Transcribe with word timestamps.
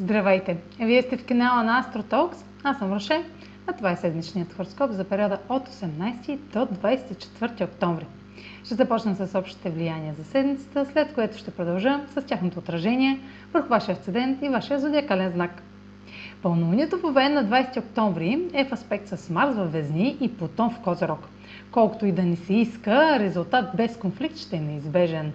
Здравейте! 0.00 0.56
Вие 0.80 1.02
сте 1.02 1.16
в 1.16 1.26
канала 1.26 1.62
на 1.62 1.82
AstroTalks. 1.84 2.36
Аз 2.64 2.78
съм 2.78 2.92
Роше, 2.92 3.24
а 3.66 3.72
това 3.72 3.90
е 3.90 3.96
седмичният 3.96 4.52
хороскоп 4.52 4.90
за 4.90 5.04
периода 5.04 5.38
от 5.48 5.68
18 5.68 6.36
до 6.36 6.58
24 6.58 7.64
октомври. 7.64 8.06
Ще 8.64 8.74
започна 8.74 9.14
с 9.14 9.38
общите 9.38 9.70
влияния 9.70 10.14
за 10.14 10.24
седмицата, 10.24 10.86
след 10.92 11.14
което 11.14 11.38
ще 11.38 11.50
продължа 11.50 12.00
с 12.14 12.22
тяхното 12.22 12.58
отражение 12.58 13.20
върху 13.52 13.68
вашия 13.68 13.92
асцендент 13.92 14.42
и 14.42 14.48
вашия 14.48 14.80
зодиакален 14.80 15.32
знак. 15.32 15.62
Пълнолунието 16.42 16.98
в 16.98 17.12
на 17.12 17.44
20 17.44 17.78
октомври 17.78 18.48
е 18.52 18.64
в 18.64 18.72
аспект 18.72 19.08
с 19.08 19.30
Марс 19.30 19.56
във 19.56 19.72
Везни 19.72 20.16
и 20.20 20.36
Плутон 20.36 20.70
в 20.70 20.80
Козерог. 20.80 21.28
Колкото 21.70 22.06
и 22.06 22.12
да 22.12 22.22
ни 22.22 22.36
се 22.36 22.54
иска, 22.54 23.18
резултат 23.18 23.64
без 23.76 23.96
конфликт 23.96 24.36
ще 24.36 24.56
е 24.56 24.60
неизбежен. 24.60 25.32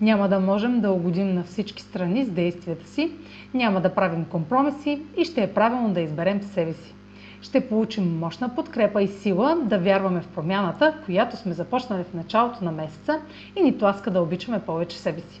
Няма 0.00 0.28
да 0.28 0.40
можем 0.40 0.80
да 0.80 0.90
угодим 0.90 1.34
на 1.34 1.44
всички 1.44 1.82
страни 1.82 2.24
с 2.24 2.30
действията 2.30 2.88
си, 2.88 3.12
няма 3.54 3.80
да 3.80 3.94
правим 3.94 4.24
компромиси 4.24 5.02
и 5.16 5.24
ще 5.24 5.42
е 5.42 5.52
правилно 5.52 5.94
да 5.94 6.00
изберем 6.00 6.42
себе 6.42 6.72
си. 6.72 6.94
Ще 7.42 7.68
получим 7.68 8.18
мощна 8.18 8.54
подкрепа 8.54 9.02
и 9.02 9.08
сила 9.08 9.56
да 9.64 9.78
вярваме 9.78 10.20
в 10.20 10.28
промяната, 10.28 10.94
която 11.04 11.36
сме 11.36 11.52
започнали 11.52 12.04
в 12.04 12.14
началото 12.14 12.64
на 12.64 12.72
месеца 12.72 13.20
и 13.56 13.62
ни 13.62 13.78
тласка 13.78 14.10
да 14.10 14.20
обичаме 14.22 14.60
повече 14.60 14.98
себе 14.98 15.20
си. 15.20 15.40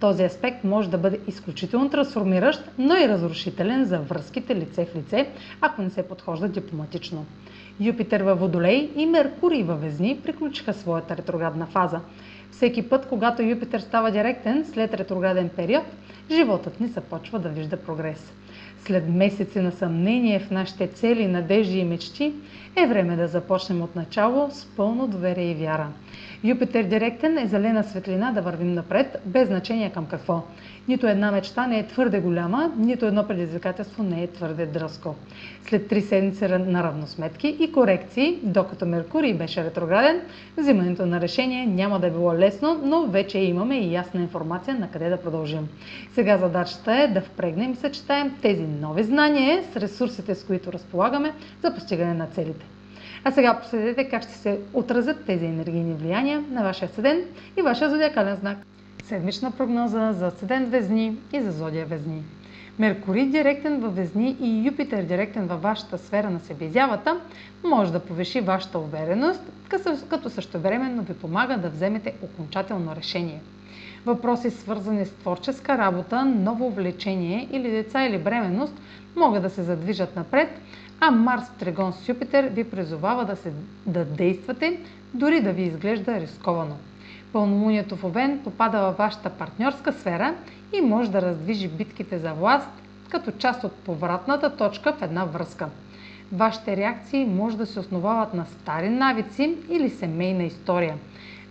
Този 0.00 0.24
аспект 0.24 0.64
може 0.64 0.90
да 0.90 0.98
бъде 0.98 1.20
изключително 1.26 1.90
трансформиращ, 1.90 2.70
но 2.78 2.96
и 2.96 3.08
разрушителен 3.08 3.84
за 3.84 3.98
връзките 3.98 4.56
лице 4.56 4.86
в 4.86 4.96
лице, 4.96 5.28
ако 5.60 5.82
не 5.82 5.90
се 5.90 6.08
подхожда 6.08 6.48
дипломатично. 6.48 7.26
Юпитер 7.80 8.20
във 8.20 8.40
Водолей 8.40 8.90
и 8.96 9.06
Меркурий 9.06 9.62
във 9.62 9.80
Везни 9.80 10.20
приключиха 10.24 10.74
своята 10.74 11.16
ретроградна 11.16 11.66
фаза. 11.66 12.00
Всеки 12.50 12.88
път, 12.88 13.06
когато 13.08 13.42
Юпитер 13.42 13.80
става 13.80 14.10
директен 14.10 14.64
след 14.72 14.94
ретрограден 14.94 15.48
период, 15.48 15.84
животът 16.30 16.80
ни 16.80 16.86
започва 16.86 17.38
да 17.38 17.48
вижда 17.48 17.76
прогрес. 17.76 18.32
След 18.84 19.08
месеци 19.08 19.60
на 19.60 19.72
съмнение 19.72 20.38
в 20.40 20.50
нашите 20.50 20.86
цели, 20.86 21.26
надежди 21.26 21.78
и 21.78 21.84
мечти, 21.84 22.32
е 22.76 22.86
време 22.86 23.16
да 23.16 23.28
започнем 23.28 23.82
от 23.82 23.96
начало 23.96 24.50
с 24.50 24.66
пълно 24.76 25.06
доверие 25.06 25.50
и 25.50 25.54
вяра. 25.54 25.88
Юпитер 26.44 26.84
директен 26.84 27.38
е 27.38 27.46
зелена 27.46 27.84
светлина 27.84 28.32
да 28.32 28.42
вървим 28.42 28.74
напред, 28.74 29.22
без 29.26 29.48
значение 29.48 29.89
към 29.92 30.06
какво. 30.06 30.42
Нито 30.88 31.06
една 31.06 31.30
мечта 31.32 31.66
не 31.66 31.78
е 31.78 31.86
твърде 31.86 32.20
голяма, 32.20 32.72
нито 32.76 33.06
едно 33.06 33.26
предизвикателство 33.28 34.02
не 34.02 34.22
е 34.22 34.26
твърде 34.26 34.66
дръско. 34.66 35.14
След 35.68 35.88
три 35.88 36.00
седмици 36.00 36.48
на 36.48 36.82
равносметки 36.82 37.56
и 37.60 37.72
корекции, 37.72 38.38
докато 38.42 38.86
Меркурий 38.86 39.34
беше 39.34 39.64
ретрограден, 39.64 40.20
взимането 40.56 41.06
на 41.06 41.20
решение 41.20 41.66
няма 41.66 42.00
да 42.00 42.06
е 42.06 42.10
било 42.10 42.34
лесно, 42.34 42.80
но 42.84 43.06
вече 43.06 43.38
имаме 43.38 43.78
и 43.78 43.92
ясна 43.92 44.20
информация 44.20 44.78
на 44.78 44.90
къде 44.90 45.08
да 45.08 45.16
продължим. 45.16 45.68
Сега 46.14 46.38
задачата 46.38 46.92
е 46.92 47.08
да 47.08 47.20
впрегнем 47.20 47.72
и 47.72 47.76
съчетаем 47.76 48.36
тези 48.42 48.62
нови 48.62 49.02
знания 49.02 49.64
с 49.72 49.76
ресурсите, 49.76 50.34
с 50.34 50.44
които 50.44 50.72
разполагаме 50.72 51.32
за 51.62 51.74
постигане 51.74 52.14
на 52.14 52.26
целите. 52.26 52.66
А 53.24 53.30
сега 53.32 53.60
последете 53.60 54.08
как 54.08 54.22
ще 54.22 54.32
се 54.32 54.60
отразят 54.72 55.24
тези 55.26 55.44
енергийни 55.44 55.94
влияния 55.94 56.44
на 56.50 56.62
вашия 56.62 56.88
седен 56.88 57.24
и 57.58 57.62
вашия 57.62 57.90
зодиакален 57.90 58.36
знак. 58.36 58.58
Седмична 59.04 59.50
прогноза 59.50 60.12
за 60.12 60.30
седен 60.30 60.66
Везни 60.70 61.16
и 61.32 61.40
за 61.40 61.52
зодия 61.52 61.86
Везни. 61.86 62.22
Меркурий 62.78 63.26
директен 63.26 63.80
във 63.80 63.96
Везни 63.96 64.36
и 64.40 64.66
Юпитер 64.66 65.02
директен 65.02 65.46
във 65.46 65.62
вашата 65.62 65.98
сфера 65.98 66.30
на 66.30 66.40
себеизявата 66.40 67.20
може 67.64 67.92
да 67.92 68.00
повиши 68.00 68.40
вашата 68.40 68.78
увереност, 68.78 69.40
като 70.08 70.30
същевременно 70.30 71.02
ви 71.02 71.14
помага 71.14 71.56
да 71.56 71.70
вземете 71.70 72.14
окончателно 72.22 72.96
решение. 72.96 73.40
Въпроси 74.06 74.50
свързани 74.50 75.06
с 75.06 75.10
творческа 75.10 75.78
работа, 75.78 76.24
ново 76.24 76.66
увлечение 76.66 77.48
или 77.52 77.70
деца 77.70 78.06
или 78.06 78.18
бременност 78.18 78.74
могат 79.16 79.42
да 79.42 79.50
се 79.50 79.62
задвижат 79.62 80.16
напред, 80.16 80.48
а 81.00 81.10
Марс 81.10 81.44
в 81.44 81.58
Тригон 81.58 81.92
с 81.92 82.08
Юпитер 82.08 82.44
ви 82.44 82.70
призовава 82.70 83.24
да, 83.24 83.36
се, 83.36 83.52
да 83.86 84.04
действате, 84.04 84.80
дори 85.14 85.40
да 85.40 85.52
ви 85.52 85.62
изглежда 85.62 86.20
рисковано. 86.20 86.76
Пълнолунието 87.32 87.96
в 87.96 88.04
Овен 88.04 88.40
попада 88.44 88.78
във 88.80 88.96
вашата 88.96 89.30
партньорска 89.30 89.92
сфера 89.92 90.34
и 90.78 90.80
може 90.80 91.10
да 91.10 91.22
раздвижи 91.22 91.68
битките 91.68 92.18
за 92.18 92.32
власт 92.32 92.68
като 93.08 93.32
част 93.32 93.64
от 93.64 93.72
повратната 93.72 94.56
точка 94.56 94.92
в 94.92 95.02
една 95.02 95.24
връзка. 95.24 95.68
Вашите 96.32 96.76
реакции 96.76 97.24
може 97.24 97.56
да 97.56 97.66
се 97.66 97.80
основават 97.80 98.34
на 98.34 98.46
стари 98.46 98.88
навици 98.88 99.56
или 99.70 99.90
семейна 99.90 100.42
история– 100.42 100.94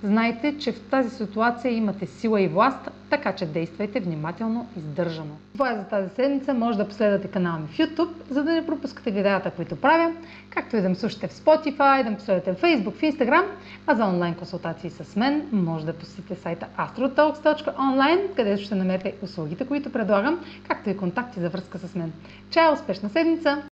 Знайте, 0.03 0.57
че 0.57 0.71
в 0.71 0.81
тази 0.81 1.09
ситуация 1.09 1.73
имате 1.73 2.05
сила 2.05 2.41
и 2.41 2.47
власт, 2.47 2.89
така 3.09 3.35
че 3.35 3.45
действайте 3.45 3.99
внимателно 3.99 4.67
и 4.77 4.79
сдържано. 4.79 5.37
Това 5.53 5.71
е 5.71 5.75
за 5.75 5.83
тази 5.83 6.09
седмица. 6.15 6.53
Може 6.53 6.77
да 6.77 6.87
последвате 6.87 7.27
канала 7.27 7.59
ми 7.59 7.67
в 7.67 7.77
YouTube, 7.77 8.09
за 8.29 8.43
да 8.43 8.51
не 8.51 8.65
пропускате 8.65 9.11
видеята, 9.11 9.51
които 9.51 9.75
правя, 9.75 10.13
както 10.49 10.77
и 10.77 10.81
да 10.81 10.89
ме 10.89 10.95
слушате 10.95 11.27
в 11.27 11.31
Spotify, 11.31 12.03
да 12.03 12.09
ме 12.09 12.17
последвате 12.17 12.53
в 12.53 12.61
Facebook, 12.61 12.91
в 12.91 13.01
Instagram, 13.01 13.43
а 13.87 13.95
за 13.95 14.05
онлайн 14.05 14.35
консултации 14.35 14.89
с 14.89 15.15
мен 15.15 15.47
може 15.51 15.85
да 15.85 15.93
посетите 15.93 16.35
сайта 16.35 16.67
astrotalks.online, 16.77 18.35
където 18.35 18.63
ще 18.63 18.75
намерите 18.75 19.13
услугите, 19.21 19.67
които 19.67 19.91
предлагам, 19.91 20.39
както 20.67 20.89
и 20.89 20.97
контакти 20.97 21.39
за 21.39 21.49
връзка 21.49 21.77
с 21.77 21.95
мен. 21.95 22.11
Чао! 22.49 22.73
Успешна 22.73 23.09
седмица! 23.09 23.61